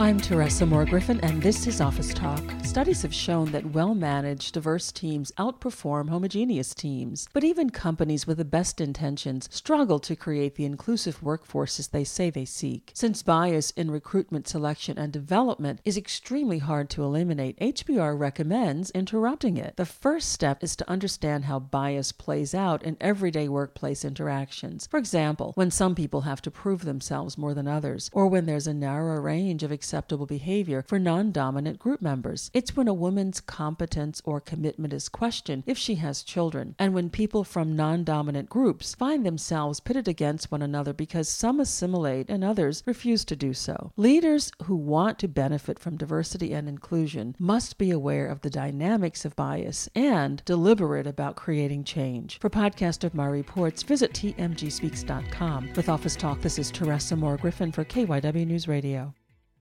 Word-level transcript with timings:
I'm 0.00 0.20
Teresa 0.20 0.64
Moore 0.64 0.84
Griffin, 0.84 1.18
and 1.22 1.42
this 1.42 1.66
is 1.66 1.80
Office 1.80 2.14
Talk. 2.14 2.44
Studies 2.62 3.02
have 3.02 3.12
shown 3.12 3.50
that 3.50 3.72
well 3.72 3.96
managed, 3.96 4.54
diverse 4.54 4.92
teams 4.92 5.32
outperform 5.36 6.08
homogeneous 6.08 6.72
teams. 6.72 7.28
But 7.32 7.42
even 7.42 7.70
companies 7.70 8.24
with 8.24 8.38
the 8.38 8.44
best 8.44 8.80
intentions 8.80 9.48
struggle 9.50 9.98
to 9.98 10.14
create 10.14 10.54
the 10.54 10.64
inclusive 10.64 11.20
workforces 11.20 11.90
they 11.90 12.04
say 12.04 12.30
they 12.30 12.44
seek. 12.44 12.92
Since 12.94 13.24
bias 13.24 13.72
in 13.72 13.90
recruitment, 13.90 14.46
selection, 14.46 14.96
and 14.98 15.12
development 15.12 15.80
is 15.84 15.96
extremely 15.96 16.58
hard 16.58 16.90
to 16.90 17.02
eliminate, 17.02 17.58
HBR 17.58 18.16
recommends 18.16 18.92
interrupting 18.92 19.56
it. 19.56 19.74
The 19.76 19.84
first 19.84 20.28
step 20.28 20.62
is 20.62 20.76
to 20.76 20.88
understand 20.88 21.46
how 21.46 21.58
bias 21.58 22.12
plays 22.12 22.54
out 22.54 22.84
in 22.84 22.96
everyday 23.00 23.48
workplace 23.48 24.04
interactions. 24.04 24.86
For 24.86 24.98
example, 24.98 25.54
when 25.56 25.72
some 25.72 25.96
people 25.96 26.20
have 26.20 26.40
to 26.42 26.52
prove 26.52 26.84
themselves 26.84 27.36
more 27.36 27.52
than 27.52 27.66
others, 27.66 28.10
or 28.12 28.28
when 28.28 28.46
there's 28.46 28.68
a 28.68 28.74
narrow 28.74 29.20
range 29.20 29.64
of 29.64 29.72
acceptable 29.88 30.26
behavior 30.26 30.84
for 30.86 30.98
non 30.98 31.32
dominant 31.32 31.78
group 31.78 32.02
members. 32.02 32.50
It's 32.52 32.76
when 32.76 32.88
a 32.88 32.92
woman's 32.92 33.40
competence 33.40 34.20
or 34.22 34.38
commitment 34.38 34.92
is 34.92 35.08
questioned 35.08 35.62
if 35.64 35.78
she 35.78 35.94
has 35.94 36.22
children, 36.22 36.74
and 36.78 36.92
when 36.92 37.08
people 37.08 37.42
from 37.42 37.74
non 37.74 38.04
dominant 38.04 38.50
groups 38.50 38.94
find 38.94 39.24
themselves 39.24 39.80
pitted 39.80 40.06
against 40.06 40.52
one 40.52 40.60
another 40.60 40.92
because 40.92 41.26
some 41.26 41.58
assimilate 41.58 42.28
and 42.28 42.44
others 42.44 42.82
refuse 42.84 43.24
to 43.24 43.34
do 43.34 43.54
so. 43.54 43.90
Leaders 43.96 44.52
who 44.64 44.76
want 44.76 45.18
to 45.20 45.26
benefit 45.26 45.78
from 45.78 45.96
diversity 45.96 46.52
and 46.52 46.68
inclusion 46.68 47.34
must 47.38 47.78
be 47.78 47.90
aware 47.90 48.26
of 48.26 48.42
the 48.42 48.50
dynamics 48.50 49.24
of 49.24 49.36
bias 49.36 49.88
and 49.94 50.42
deliberate 50.44 51.06
about 51.06 51.34
creating 51.34 51.82
change. 51.82 52.38
For 52.40 52.50
podcast 52.50 53.04
of 53.04 53.14
my 53.14 53.26
reports, 53.26 53.82
visit 53.82 54.12
tmgspeaks.com. 54.12 55.70
With 55.74 55.88
Office 55.88 56.14
Talk, 56.14 56.42
this 56.42 56.58
is 56.58 56.70
Teresa 56.70 57.16
Moore 57.16 57.38
Griffin 57.38 57.72
for 57.72 57.86
KYW 57.86 58.46
News 58.46 58.68
Radio. 58.68 59.14